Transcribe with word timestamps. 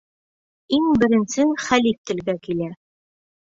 Иң 0.77 0.87
беренсе 1.03 1.47
хәлиф 1.67 2.01
телгә 2.11 2.37
килә. 2.49 2.73